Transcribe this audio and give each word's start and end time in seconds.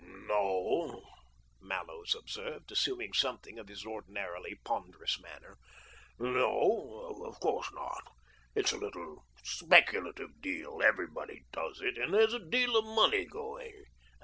"No," 0.03 1.03
Mallows 1.59 2.15
observed, 2.15 2.71
assuming 2.71 3.13
something 3.13 3.59
of 3.59 3.67
his 3.67 3.85
ordinarily 3.85 4.55
ponderous 4.65 5.19
manner; 5.21 5.59
"no, 6.17 7.19
of 7.23 7.39
course 7.39 7.71
not. 7.73 8.11
It's 8.55 8.71
a 8.71 8.77
little 8.79 9.27
speculative 9.43 10.41
deal. 10.41 10.81
Everybody 10.83 11.43
does 11.51 11.81
it, 11.81 11.99
and 11.99 12.11
there's 12.11 12.33
a 12.33 12.39
deal 12.43 12.75
of 12.77 12.85
money 12.85 13.25
going." 13.25 13.83